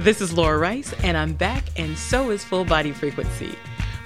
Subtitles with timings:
[0.00, 3.54] This is Laura Rice, and I'm back, and so is Full Body Frequency.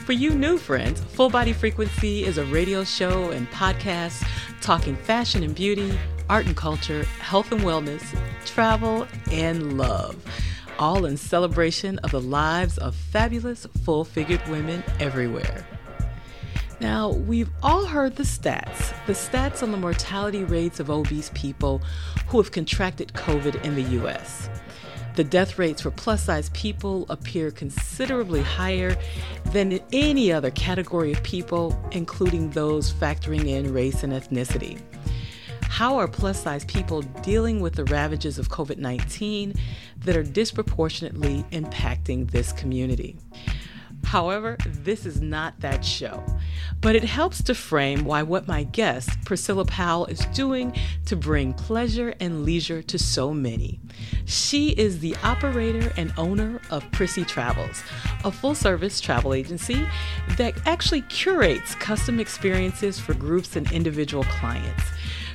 [0.05, 4.27] For you new friends, Full Body Frequency is a radio show and podcast
[4.61, 5.97] talking fashion and beauty,
[6.29, 8.03] art and culture, health and wellness,
[8.45, 10.17] travel, and love,
[10.81, 15.65] all in celebration of the lives of fabulous, full figured women everywhere.
[16.81, 21.83] Now, we've all heard the stats the stats on the mortality rates of obese people
[22.27, 24.49] who have contracted COVID in the US.
[25.15, 28.97] The death rates for plus size people appear considerably higher
[29.53, 34.81] than in any other category of people, including those factoring in race and ethnicity.
[35.63, 39.55] How are plus size people dealing with the ravages of COVID 19
[39.99, 43.17] that are disproportionately impacting this community?
[44.05, 46.25] However, this is not that show,
[46.81, 50.75] but it helps to frame why what my guest, Priscilla Powell, is doing
[51.07, 53.81] to bring pleasure and leisure to so many.
[54.27, 57.83] She is the operator and owner of Prissy Travels,
[58.25, 59.87] a full service travel agency
[60.37, 64.83] that actually curates custom experiences for groups and individual clients.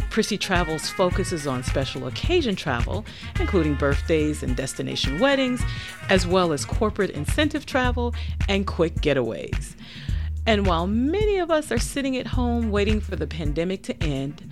[0.10, 3.06] Prissy Travels focuses on special occasion travel,
[3.40, 5.62] including birthdays and destination weddings,
[6.10, 8.14] as well as corporate incentive travel
[8.48, 9.76] and quick getaways.
[10.46, 14.50] And while many of us are sitting at home waiting for the pandemic to end,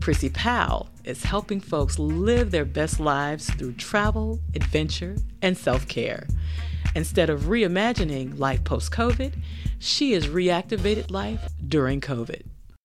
[0.00, 6.26] Prissy Powell is helping folks live their best lives through travel, adventure, and self care.
[6.94, 9.34] Instead of reimagining life post COVID,
[9.78, 12.42] she has reactivated life during COVID.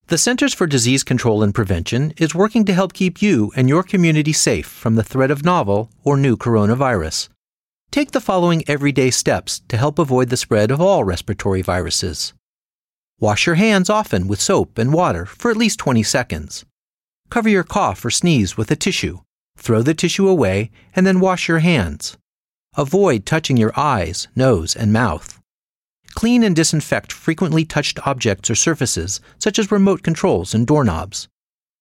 [0.07, 3.83] The Centers for Disease Control and Prevention is working to help keep you and your
[3.83, 7.29] community safe from the threat of novel or new coronavirus.
[7.89, 12.33] Take the following everyday steps to help avoid the spread of all respiratory viruses.
[13.23, 16.65] Wash your hands often with soap and water for at least 20 seconds.
[17.29, 19.19] Cover your cough or sneeze with a tissue.
[19.55, 22.17] Throw the tissue away and then wash your hands.
[22.75, 25.39] Avoid touching your eyes, nose, and mouth.
[26.09, 31.29] Clean and disinfect frequently touched objects or surfaces, such as remote controls and doorknobs.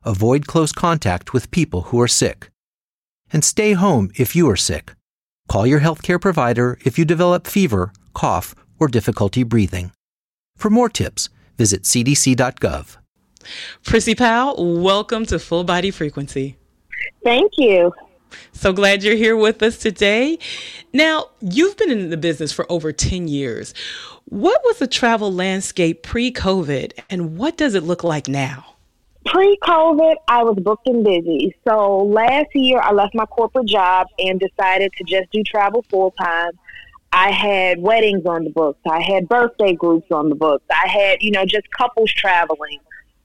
[0.04, 2.50] Avoid close contact with people who are sick.
[3.32, 4.94] And stay home if you are sick.
[5.48, 9.90] Call your healthcare provider if you develop fever, cough, or difficulty breathing.
[10.62, 11.28] For more tips,
[11.58, 12.96] visit cdc.gov.
[13.82, 16.56] Prissy Powell, welcome to Full Body Frequency.
[17.24, 17.92] Thank you.
[18.52, 20.38] So glad you're here with us today.
[20.92, 23.74] Now, you've been in the business for over 10 years.
[24.26, 28.76] What was the travel landscape pre COVID and what does it look like now?
[29.26, 31.56] Pre COVID, I was booked and busy.
[31.66, 36.12] So last year, I left my corporate job and decided to just do travel full
[36.12, 36.52] time.
[37.12, 38.80] I had weddings on the books.
[38.90, 40.64] I had birthday groups on the books.
[40.70, 42.78] I had, you know, just couples traveling.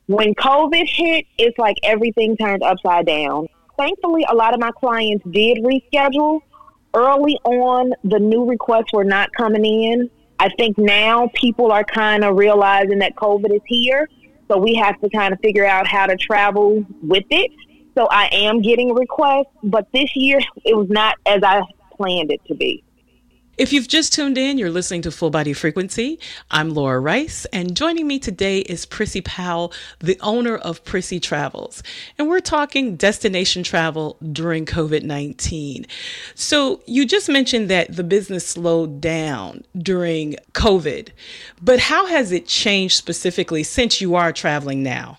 [0.08, 3.48] When COVID hit, it's like everything turned upside down
[3.78, 6.42] thankfully, a lot of my clients did reschedule.
[6.94, 10.10] Early on, the new requests were not coming in.
[10.40, 14.10] I think now people are kind of realizing that COVID is here.
[14.48, 17.52] So we have to kind of figure out how to travel with it.
[17.96, 21.62] So I am getting requests, but this year it was not as I
[21.96, 22.84] planned it to be.
[23.58, 26.20] If you've just tuned in, you're listening to Full Body Frequency.
[26.52, 31.82] I'm Laura Rice, and joining me today is Prissy Powell, the owner of Prissy Travels.
[32.20, 35.88] And we're talking destination travel during COVID 19.
[36.36, 41.10] So, you just mentioned that the business slowed down during COVID,
[41.60, 45.18] but how has it changed specifically since you are traveling now?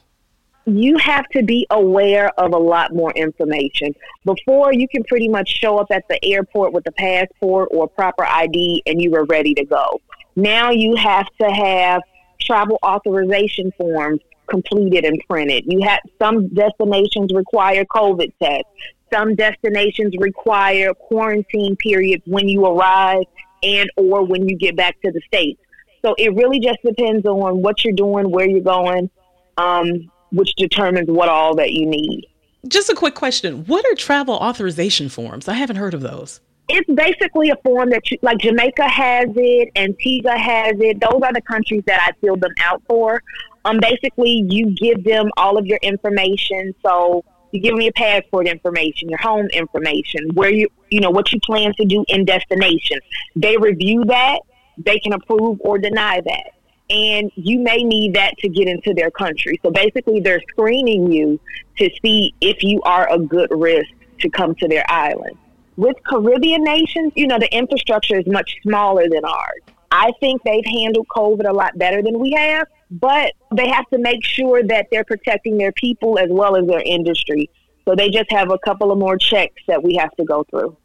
[0.76, 3.94] You have to be aware of a lot more information.
[4.24, 8.24] Before, you can pretty much show up at the airport with a passport or proper
[8.24, 10.00] ID and you are ready to go.
[10.36, 12.02] Now you have to have
[12.40, 15.64] travel authorization forms completed and printed.
[15.66, 18.68] You have some destinations require COVID tests.
[19.12, 23.24] Some destinations require quarantine periods when you arrive
[23.62, 25.60] and or when you get back to the states.
[26.02, 29.10] So it really just depends on what you're doing, where you're going,
[29.56, 32.26] um, which determines what all that you need.
[32.66, 33.64] Just a quick question.
[33.66, 35.48] What are travel authorization forms?
[35.48, 36.40] I haven't heard of those.
[36.68, 41.00] It's basically a form that you, like Jamaica has it, Antigua has it.
[41.00, 43.22] Those are the countries that I fill them out for.
[43.64, 46.74] Um, basically, you give them all of your information.
[46.84, 51.32] So you give them your passport information, your home information, where you, you know, what
[51.32, 52.98] you plan to do in destination.
[53.34, 54.40] They review that.
[54.76, 56.57] They can approve or deny that
[56.90, 59.60] and you may need that to get into their country.
[59.62, 61.38] So basically, they're screening you
[61.78, 63.90] to see if you are a good risk
[64.20, 65.36] to come to their island.
[65.76, 69.60] With Caribbean nations, you know, the infrastructure is much smaller than ours.
[69.90, 73.98] I think they've handled COVID a lot better than we have, but they have to
[73.98, 77.48] make sure that they're protecting their people as well as their industry.
[77.86, 80.76] So they just have a couple of more checks that we have to go through.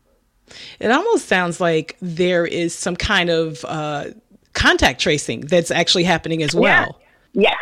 [0.80, 4.06] It almost sounds like there is some kind of uh,
[4.54, 7.00] contact tracing that's actually happening as well.
[7.34, 7.50] Yeah.
[7.50, 7.56] yeah.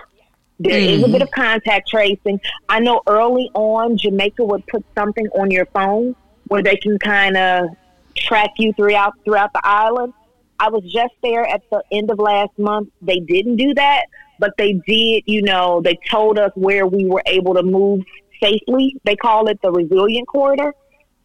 [0.60, 0.90] There mm.
[0.90, 2.40] is a bit of contact tracing.
[2.70, 6.16] I know early on, Jamaica would put something on your phone
[6.48, 7.70] where they can kind of
[8.16, 10.14] track you throughout throughout the island.
[10.60, 12.90] I was just there at the end of last month.
[13.02, 14.06] They didn't do that,
[14.38, 15.24] but they did.
[15.26, 18.04] You know, they told us where we were able to move
[18.42, 18.96] safely.
[19.04, 20.76] They call it the resilient corridor.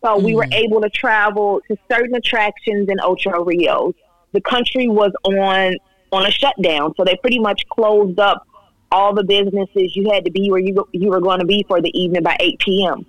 [0.03, 0.23] So mm.
[0.23, 0.55] we were mm.
[0.55, 3.95] able to travel to certain attractions in Ocho Rios.
[4.37, 5.77] The country was on
[6.13, 8.47] on a shutdown, so they pretty much closed up
[8.93, 9.97] all the businesses.
[9.97, 12.37] You had to be where you you were going to be for the evening by
[12.39, 13.07] 8 p.m.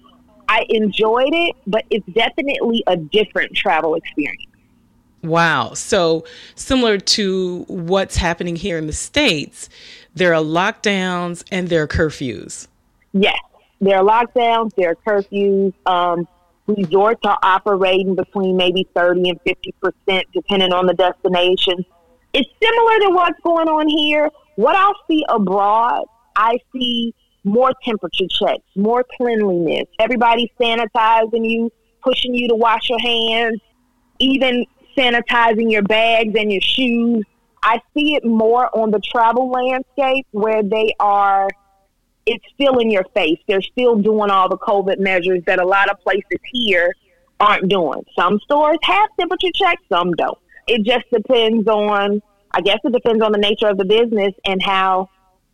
[0.48, 4.46] I enjoyed it, but it's definitely a different travel experience.
[5.22, 5.74] Wow.
[5.74, 6.24] So,
[6.56, 9.68] similar to what's happening here in the States,
[10.16, 12.70] there are lockdowns and there are curfews.
[13.12, 13.36] Yes,
[13.82, 15.74] there are lockdowns, there are curfews.
[15.86, 16.26] Um,
[16.68, 21.86] resorts are operating between maybe 30 and 50%, depending on the destination.
[22.34, 26.04] It's similar to what's going on here, what I see abroad,
[26.36, 31.72] I see more temperature checks, more cleanliness, everybody sanitizing you,
[32.04, 33.62] pushing you to wash your hands,
[34.20, 34.66] even
[34.98, 37.24] sanitizing your bags and your shoes.
[37.64, 41.48] I see it more on the travel landscape where they are,
[42.28, 43.40] it's still in your face.
[43.48, 46.94] They're still doing all the COVID measures that a lot of places here
[47.40, 48.04] aren't doing.
[48.18, 50.38] Some stores have temperature checks, some don't.
[50.68, 52.22] It just depends on
[52.52, 55.10] I guess it depends on the nature of the business and how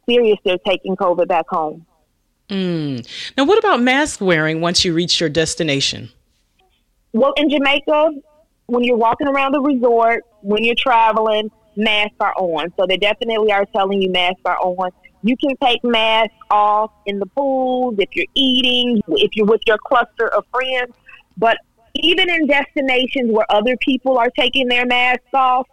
[0.08, 1.86] serious they're taking COVID back home.
[2.50, 3.06] Mm.
[3.38, 6.10] Now, what about mask wearing once you reach your destination?
[7.12, 8.12] Well, in Jamaica,
[8.68, 12.72] when you're walking around the resort, when you're traveling, masks are on.
[12.78, 14.92] So they definitely are telling you masks are on.
[15.24, 19.78] You can take masks off in the pools if you're eating, if you're with your
[19.78, 20.94] cluster of friends.
[21.38, 21.58] But
[21.96, 25.68] even in destinations where other people are taking their masks off,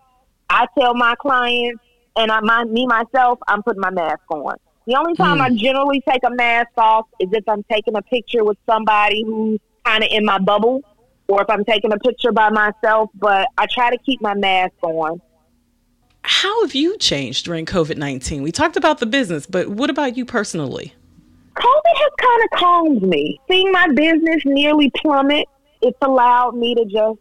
[0.49, 1.83] I tell my clients,
[2.17, 4.57] and I, my, me myself, I'm putting my mask on.
[4.87, 5.43] The only time mm.
[5.43, 9.61] I generally take a mask off is if I'm taking a picture with somebody who's
[9.85, 10.83] kind of in my bubble,
[11.29, 13.11] or if I'm taking a picture by myself.
[13.15, 15.21] But I try to keep my mask on.
[16.23, 18.43] How have you changed during COVID 19?
[18.43, 20.95] We talked about the business, but what about you personally?
[21.57, 23.41] COVID has kind of calmed me.
[23.51, 25.47] Seeing my business nearly plummet,
[25.83, 27.19] it's allowed me to just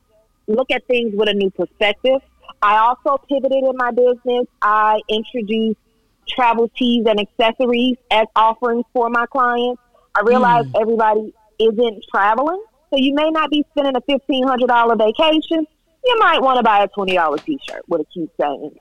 [0.47, 2.21] look at things with a new perspective.
[2.61, 4.47] I also pivoted in my business.
[4.61, 5.79] I introduced
[6.27, 9.81] travel tees and accessories as offerings for my clients.
[10.15, 10.81] I realized mm.
[10.81, 15.65] everybody isn't traveling, so you may not be spending a fifteen hundred dollar vacation.
[16.05, 18.75] You might want to buy a twenty dollar t shirt with a cute saying.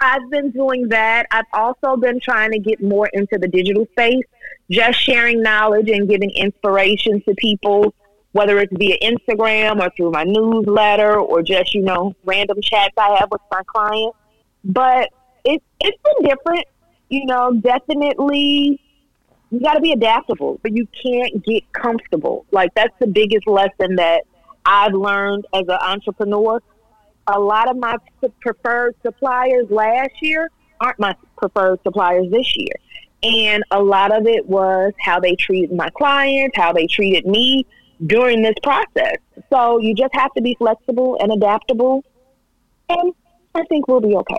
[0.00, 1.26] I've been doing that.
[1.30, 4.24] I've also been trying to get more into the digital space,
[4.70, 7.94] just sharing knowledge and giving inspiration to people
[8.36, 13.16] whether it's via Instagram or through my newsletter or just, you know, random chats I
[13.18, 14.16] have with my clients.
[14.62, 15.10] But
[15.44, 16.66] it, it's been different.
[17.08, 18.78] You know, definitely
[19.50, 22.44] you got to be adaptable, but you can't get comfortable.
[22.50, 24.24] Like, that's the biggest lesson that
[24.66, 26.60] I've learned as an entrepreneur.
[27.28, 27.96] A lot of my
[28.40, 32.74] preferred suppliers last year aren't my preferred suppliers this year.
[33.22, 37.66] And a lot of it was how they treated my clients, how they treated me,
[38.04, 39.16] during this process.
[39.50, 42.04] So you just have to be flexible and adaptable.
[42.88, 43.12] And
[43.54, 44.38] I think we'll be okay.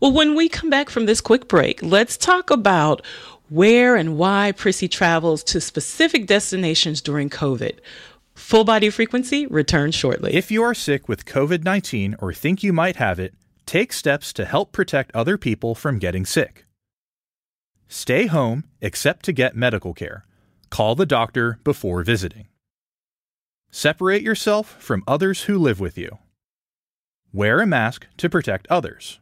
[0.00, 3.04] Well, when we come back from this quick break, let's talk about
[3.48, 7.78] where and why Prissy travels to specific destinations during COVID.
[8.38, 10.32] Full body frequency returns shortly.
[10.32, 13.34] If you are sick with COVID 19 or think you might have it,
[13.66, 16.64] take steps to help protect other people from getting sick.
[17.88, 20.24] Stay home except to get medical care.
[20.70, 22.46] Call the doctor before visiting.
[23.70, 26.18] Separate yourself from others who live with you.
[27.32, 29.18] Wear a mask to protect others.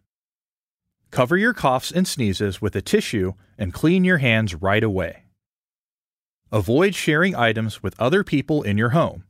[1.11, 5.26] Cover your coughs and sneezes with a tissue and clean your hands right away.
[6.53, 9.25] Avoid sharing items with other people in your home.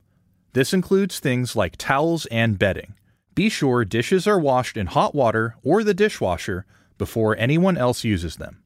[0.53, 2.93] This includes things like towels and bedding.
[3.33, 6.65] Be sure dishes are washed in hot water or the dishwasher
[6.97, 8.61] before anyone else uses them.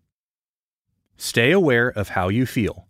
[1.16, 2.88] Stay aware of how you feel.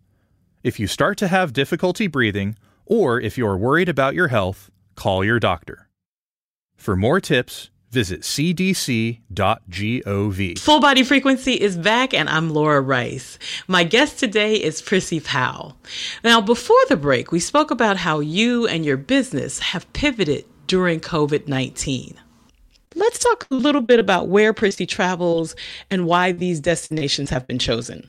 [0.64, 5.24] If you start to have difficulty breathing or if you're worried about your health, call
[5.24, 5.88] your doctor.
[6.76, 9.18] For more tips, visit cdc.gov.
[10.58, 13.38] Full Body Frequency is back, and I'm Laura Rice.
[13.68, 15.76] My guest today is Prissy Powell.
[16.24, 21.00] Now, before the break, we spoke about how you and your business have pivoted during
[21.00, 22.18] COVID 19.
[22.94, 25.54] Let's talk a little bit about where Prissy travels
[25.90, 28.08] and why these destinations have been chosen.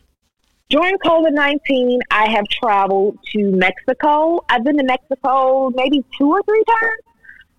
[0.69, 4.43] During COVID 19, I have traveled to Mexico.
[4.49, 7.12] I've been to Mexico maybe two or three times.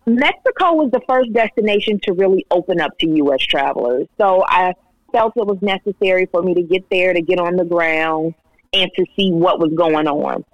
[0.06, 3.40] Mexico was the first destination to really open up to U.S.
[3.40, 4.06] travelers.
[4.18, 4.74] So I
[5.12, 8.34] felt it was necessary for me to get there, to get on the ground,
[8.72, 10.44] and to see what was going on.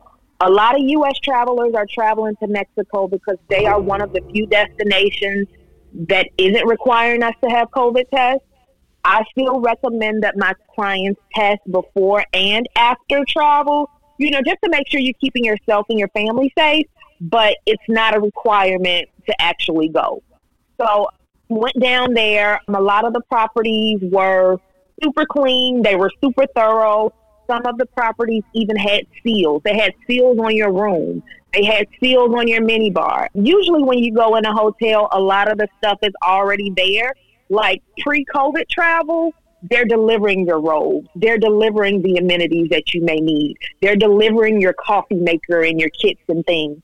[0.42, 1.18] A lot of U.S.
[1.18, 5.48] travelers are traveling to Mexico because they are one of the few destinations
[6.08, 8.44] that isn't requiring us to have COVID tests.
[9.04, 14.70] I still recommend that my clients test before and after travel, you know, just to
[14.70, 16.86] make sure you're keeping yourself and your family safe,
[17.20, 20.22] but it's not a requirement to actually go.
[20.80, 21.08] So
[21.48, 22.60] went down there.
[22.68, 24.58] A lot of the properties were
[25.02, 25.82] super clean.
[25.82, 27.12] They were super thorough.
[27.46, 29.62] Some of the properties even had seals.
[29.64, 31.22] They had seals on your room.
[31.52, 33.26] They had seals on your minibar.
[33.34, 37.12] Usually when you go in a hotel, a lot of the stuff is already there.
[37.48, 39.34] Like pre-COVID travel,
[39.68, 41.08] they're delivering your robes.
[41.16, 43.56] They're delivering the amenities that you may need.
[43.82, 46.80] They're delivering your coffee maker and your kits and things.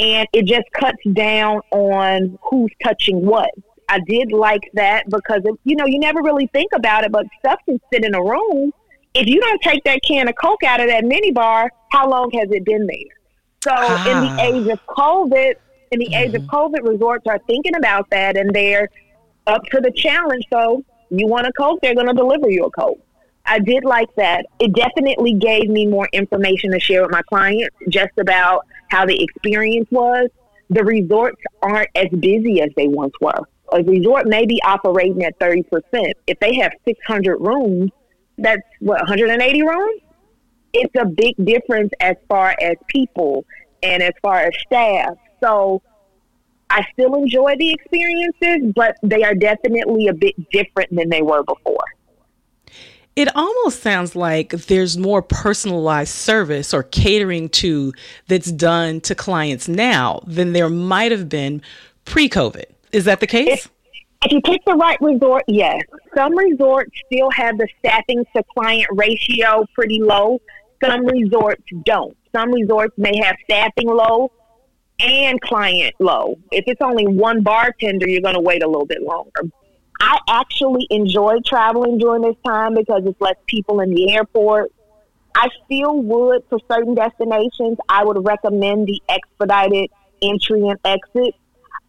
[0.00, 3.50] And it just cuts down on who's touching what.
[3.88, 7.26] I did like that because, it, you know, you never really think about it, but
[7.40, 8.72] stuff can sit in a room.
[9.14, 12.30] If you don't take that can of Coke out of that mini bar, how long
[12.32, 12.96] has it been there?
[13.62, 14.08] So ah.
[14.08, 14.46] in the ah.
[14.46, 15.54] age of COVID,
[15.90, 16.14] in the mm-hmm.
[16.14, 16.54] age of mm-hmm.
[16.54, 18.88] COVID, resorts are thinking about that and they're
[19.46, 20.44] up to the challenge.
[20.50, 23.00] So you want a Coke, they're going to deliver you a Coke.
[23.44, 24.46] I did like that.
[24.60, 29.22] It definitely gave me more information to share with my clients just about how the
[29.22, 30.28] experience was.
[30.68, 33.42] The resorts aren't as busy as they once were
[33.72, 35.64] a resort may be operating at 30%.
[36.26, 37.90] If they have 600 rooms,
[38.38, 40.00] that's what, 180 rooms?
[40.72, 43.44] It's a big difference as far as people
[43.82, 45.16] and as far as staff.
[45.42, 45.82] So
[46.68, 51.42] I still enjoy the experiences, but they are definitely a bit different than they were
[51.42, 51.84] before.
[53.16, 57.92] It almost sounds like there's more personalized service or catering to
[58.28, 61.60] that's done to clients now than there might have been
[62.04, 62.64] pre COVID.
[62.92, 63.66] Is that the case?
[63.66, 63.70] If,
[64.24, 65.82] if you pick the right resort, yes.
[66.14, 70.40] Some resorts still have the staffing to client ratio pretty low.
[70.84, 72.16] Some resorts don't.
[72.34, 74.30] Some resorts may have staffing low
[75.00, 76.38] and client low.
[76.52, 79.42] If it's only one bartender, you're going to wait a little bit longer.
[80.00, 84.72] I actually enjoy traveling during this time because it's less people in the airport.
[85.34, 89.90] I still would, for certain destinations, I would recommend the expedited
[90.22, 91.34] entry and exit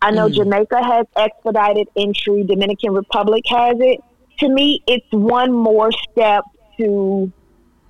[0.01, 0.33] I know mm.
[0.33, 3.99] Jamaica has expedited entry, Dominican Republic has it.
[4.39, 6.43] To me, it's one more step
[6.77, 7.31] to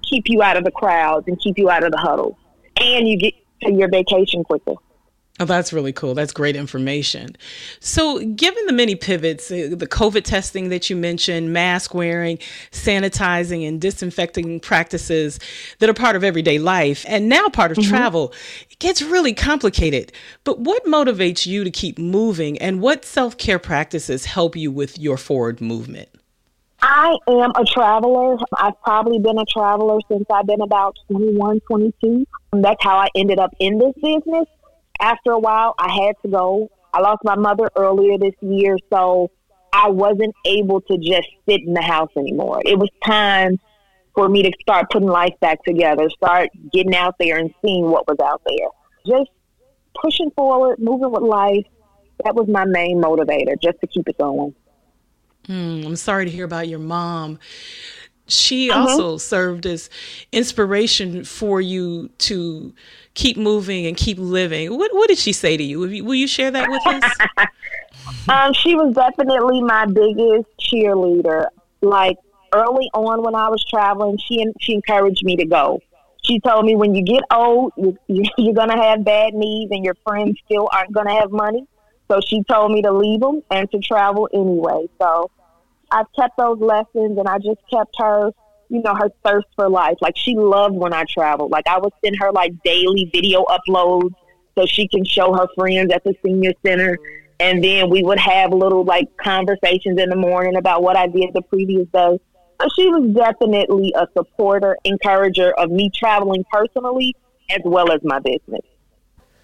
[0.04, 2.38] keep you out of the crowds and keep you out of the huddle.
[2.76, 4.74] And you get to your vacation quicker.
[5.42, 6.14] Oh, that's really cool.
[6.14, 7.36] That's great information.
[7.80, 12.38] So, given the many pivots, uh, the COVID testing that you mentioned, mask wearing,
[12.70, 15.40] sanitizing, and disinfecting practices
[15.80, 17.90] that are part of everyday life, and now part of mm-hmm.
[17.90, 18.34] travel,
[18.70, 20.12] it gets really complicated.
[20.44, 25.00] But what motivates you to keep moving, and what self care practices help you with
[25.00, 26.10] your forward movement?
[26.84, 28.38] I am a traveler.
[28.58, 32.28] I've probably been a traveler since I've been about 21, 22.
[32.54, 34.46] That's how I ended up in this business
[35.02, 36.72] after a while, I had to go.
[36.94, 39.32] I lost my mother earlier this year, so
[39.74, 42.62] I wasn't able to just sit in the house anymore.
[42.66, 43.60] It was time
[44.14, 48.08] for me to start putting life back together, start getting out there and seeing what
[48.08, 48.68] was out there.
[49.06, 49.32] Just
[50.00, 51.66] pushing forward, moving with life.
[52.24, 54.54] That was my main motivator, just to keep it going.
[55.48, 57.40] Hmm, I'm sorry to hear about your mom
[58.32, 58.82] she uh-huh.
[58.82, 59.90] also served as
[60.32, 62.74] inspiration for you to
[63.14, 64.78] keep moving and keep living.
[64.78, 65.80] What what did she say to you?
[65.80, 67.04] Will you, will you share that with us?
[68.30, 71.48] um, she was definitely my biggest cheerleader.
[71.82, 72.18] Like
[72.54, 75.80] early on when I was traveling, she she encouraged me to go.
[76.24, 77.98] She told me when you get old, you,
[78.38, 81.68] you're gonna have bad knees, and your friends still aren't gonna have money.
[82.10, 84.88] So she told me to leave them and to travel anyway.
[85.02, 85.32] So
[85.92, 88.32] I've kept those lessons and I just kept her,
[88.72, 89.98] you know, her thirst for life.
[90.00, 91.52] Like she loved when I traveled.
[91.52, 94.14] Like I would send her like daily video uploads
[94.58, 96.98] so she can show her friends at the senior center.
[97.42, 101.32] And then we would have little like conversations in the morning about what I did
[101.34, 102.18] the previous day.
[102.62, 107.14] So she was definitely a supporter, encourager of me traveling personally
[107.50, 108.62] as well as my business.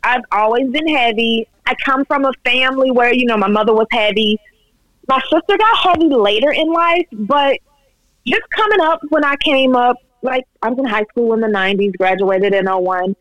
[0.03, 1.49] I've always been heavy.
[1.65, 4.39] I come from a family where, you know, my mother was heavy.
[5.09, 7.59] My sister got heavy later in life, but
[8.27, 11.47] just coming up when I came up, like I was in high school in the
[11.47, 13.15] 90s, graduated in 01,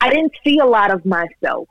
[0.00, 1.68] I didn't see a lot of myself.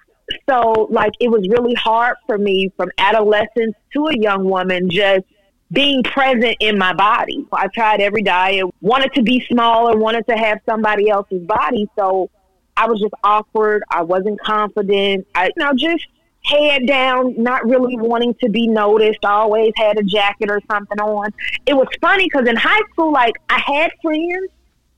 [0.50, 5.24] So, like, it was really hard for me from adolescence to a young woman just
[5.72, 7.46] being present in my body.
[7.52, 11.88] I tried every diet, wanted to be smaller, wanted to have somebody else's body.
[11.98, 12.30] So
[12.76, 13.84] I was just awkward.
[13.90, 15.28] I wasn't confident.
[15.34, 16.06] I, you know, just
[16.44, 19.24] head down, not really wanting to be noticed.
[19.24, 21.32] Always had a jacket or something on.
[21.66, 24.50] It was funny because in high school, like I had friends.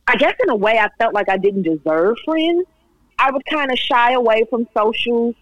[0.07, 2.65] I guess in a way, I felt like I didn't deserve friends.
[3.19, 5.35] I would kind of shy away from social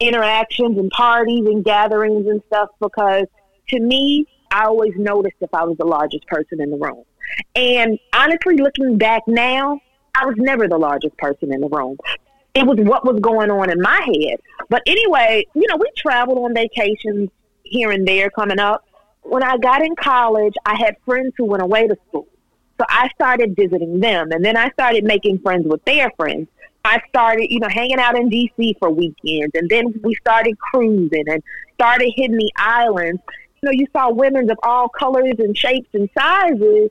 [0.00, 3.24] interactions and parties and gatherings and stuff because
[3.68, 7.04] to me, I always noticed if I was the largest person in the room.
[7.54, 9.80] And honestly, looking back now,
[10.14, 11.96] I was never the largest person in the room.
[12.56, 14.40] It was what was going on in my head.
[14.70, 17.28] But anyway, you know, we traveled on vacations
[17.64, 18.82] here and there coming up.
[19.20, 22.26] When I got in college, I had friends who went away to school.
[22.78, 26.48] So I started visiting them and then I started making friends with their friends.
[26.82, 31.24] I started, you know, hanging out in DC for weekends and then we started cruising
[31.28, 31.42] and
[31.74, 33.20] started hitting the islands
[33.60, 36.88] You know, you saw women of all colors and shapes and sizes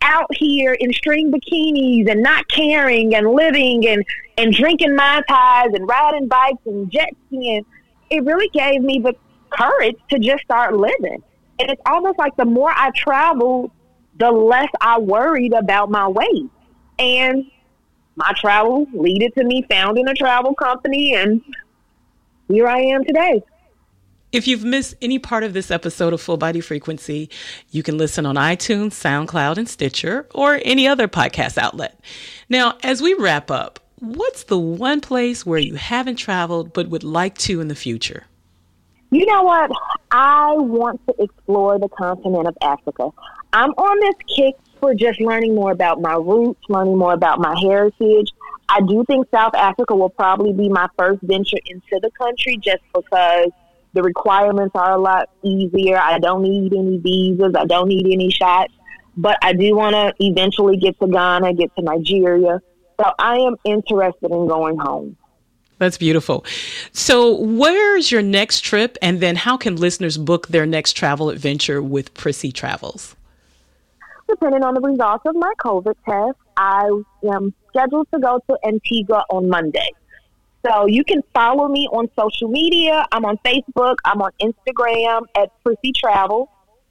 [0.00, 4.04] out here in string bikinis and not caring and living and,
[4.38, 7.66] and drinking Mai Tais and riding bikes and jet skiing.
[8.08, 9.14] It really gave me the
[9.50, 11.22] courage to just start living.
[11.58, 13.72] And it's almost like the more I traveled,
[14.18, 16.48] the less I worried about my weight.
[16.98, 17.50] And
[18.16, 21.42] my travel leaded to me founding a travel company and
[22.48, 23.42] here I am today.
[24.30, 27.30] If you've missed any part of this episode of Full Body Frequency,
[27.70, 31.98] you can listen on iTunes, SoundCloud, and Stitcher, or any other podcast outlet.
[32.48, 37.04] Now, as we wrap up, what's the one place where you haven't traveled but would
[37.04, 38.24] like to in the future?
[39.10, 39.70] You know what?
[40.10, 43.10] I want to explore the continent of Africa.
[43.52, 47.58] I'm on this kick for just learning more about my roots, learning more about my
[47.60, 48.30] heritage.
[48.68, 52.82] I do think South Africa will probably be my first venture into the country just
[52.94, 53.50] because
[53.94, 55.98] the requirements are a lot easier.
[55.98, 57.54] I don't need any visas.
[57.58, 58.74] I don't need any shots.
[59.16, 62.60] But I do want to eventually get to Ghana, get to Nigeria.
[63.00, 65.16] So I am interested in going home.
[65.78, 66.44] That's beautiful.
[66.92, 68.98] So, where's your next trip?
[69.00, 73.14] And then, how can listeners book their next travel adventure with Prissy Travels?
[74.28, 76.90] Depending on the results of my COVID test, I
[77.32, 79.88] am scheduled to go to Antigua on Monday.
[80.66, 83.06] So you can follow me on social media.
[83.12, 83.96] I'm on Facebook.
[84.04, 86.50] I'm on Instagram at Prissy Travel,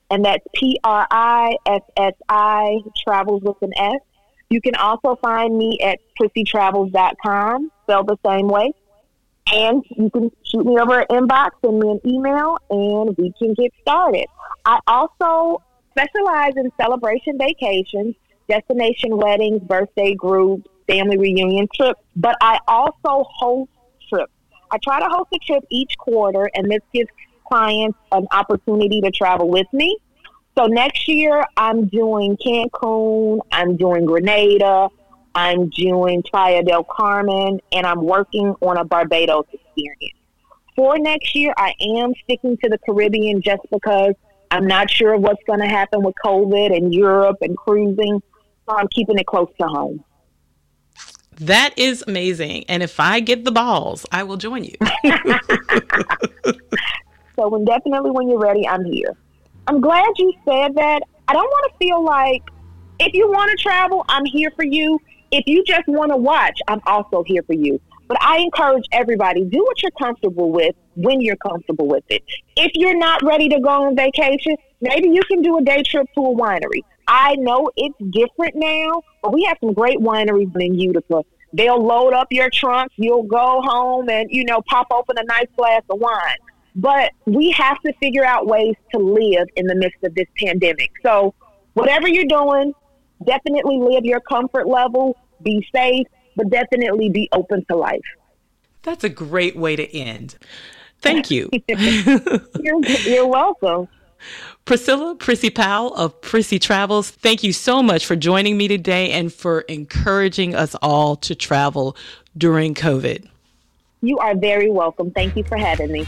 [0.09, 4.01] and that's P R I S S I Travels with an S.
[4.49, 8.71] You can also find me at prissytravels.com, spelled the same way.
[9.53, 13.53] And you can shoot me over an inbox, send me an email, and we can
[13.53, 14.25] get started.
[14.65, 18.15] I also specialize in celebration vacations,
[18.49, 23.71] destination weddings, birthday groups, family reunion trips, but I also host
[24.09, 24.31] trips.
[24.71, 27.09] I try to host a trip each quarter, and this gives
[27.47, 29.97] clients an opportunity to travel with me.
[30.57, 34.89] So next year, I'm doing Cancun, I'm doing Grenada,
[35.35, 40.17] I'm doing Playa del Carmen, and I'm working on a Barbados experience.
[40.75, 44.15] For next year, I am sticking to the Caribbean just because
[44.49, 48.19] I'm not sure what's going to happen with COVID and Europe and cruising.
[48.67, 50.03] So I'm keeping it close to home.
[51.39, 52.65] That is amazing.
[52.67, 54.75] And if I get the balls, I will join you.
[57.35, 59.15] so when definitely when you're ready, I'm here.
[59.67, 61.01] I'm glad you said that.
[61.27, 62.41] I don't want to feel like
[62.99, 64.99] if you want to travel, I'm here for you.
[65.31, 67.81] If you just want to watch, I'm also here for you.
[68.07, 72.23] But I encourage everybody, do what you're comfortable with when you're comfortable with it.
[72.55, 76.07] If you're not ready to go on vacation, maybe you can do a day trip
[76.15, 76.79] to a winery.
[77.09, 81.23] I know it's different now, but we have some great wineries in Utica.
[81.51, 82.91] They'll load up your trunk.
[82.95, 86.37] You'll go home and, you know, pop open a nice glass of wine.
[86.77, 90.91] But we have to figure out ways to live in the midst of this pandemic.
[91.01, 91.33] So,
[91.73, 92.73] whatever you're doing,
[93.25, 98.05] definitely live your comfort level, be safe, but definitely be open to life.
[98.83, 100.37] That's a great way to end.
[101.01, 101.49] Thank you.
[101.67, 103.87] you're, you're welcome.
[104.65, 109.33] Priscilla Prissy Powell of Prissy Travels, thank you so much for joining me today and
[109.33, 111.95] for encouraging us all to travel
[112.37, 113.27] during COVID.
[114.01, 115.11] You are very welcome.
[115.11, 116.05] Thank you for having me.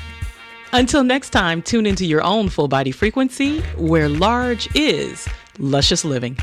[0.72, 5.28] Until next time, tune into your own full body frequency where large is
[5.58, 6.38] luscious living.